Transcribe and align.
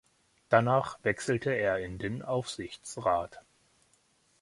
Danach 0.49 0.97
wechselte 1.03 1.51
er 1.51 1.77
in 1.77 1.99
den 1.99 2.23
Aufsichtsrat. 2.23 3.39